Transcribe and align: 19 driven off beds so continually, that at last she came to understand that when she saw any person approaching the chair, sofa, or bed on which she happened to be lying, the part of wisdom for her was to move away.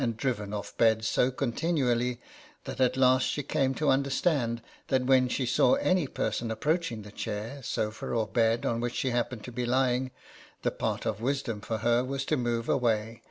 19 0.01 0.15
driven 0.15 0.51
off 0.51 0.75
beds 0.77 1.07
so 1.07 1.29
continually, 1.29 2.19
that 2.63 2.81
at 2.81 2.97
last 2.97 3.21
she 3.27 3.43
came 3.43 3.75
to 3.75 3.91
understand 3.91 4.59
that 4.87 5.05
when 5.05 5.27
she 5.27 5.45
saw 5.45 5.75
any 5.75 6.07
person 6.07 6.49
approaching 6.49 7.03
the 7.03 7.11
chair, 7.11 7.61
sofa, 7.61 8.07
or 8.07 8.25
bed 8.25 8.65
on 8.65 8.79
which 8.79 8.95
she 8.95 9.11
happened 9.11 9.43
to 9.43 9.51
be 9.51 9.63
lying, 9.63 10.09
the 10.63 10.71
part 10.71 11.05
of 11.05 11.21
wisdom 11.21 11.61
for 11.61 11.77
her 11.77 12.03
was 12.03 12.25
to 12.25 12.35
move 12.35 12.67
away. 12.67 13.19